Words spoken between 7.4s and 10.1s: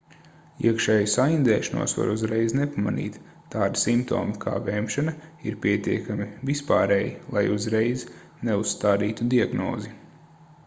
uzreiz neuzstādītu diagnozi